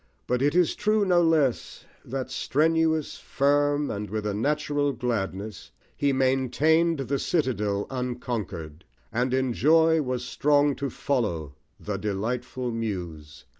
But 0.25 0.41
it 0.41 0.55
is 0.55 0.73
true, 0.73 1.05
no 1.05 1.21
less, 1.21 1.85
that 2.03 2.31
strenuous, 2.31 3.19
firm, 3.19 3.91
And 3.91 4.09
with 4.09 4.25
a 4.25 4.33
natural 4.33 4.93
gladness, 4.93 5.69
he 5.95 6.11
maintained 6.11 7.01
The 7.01 7.19
citadel 7.19 7.85
unconquered, 7.91 8.83
and 9.11 9.31
in 9.31 9.53
joy 9.53 10.01
Was 10.01 10.25
strong 10.25 10.73
to 10.77 10.89
follow 10.89 11.53
the 11.79 11.97
delightful 11.97 12.71
Muse. 12.71 13.45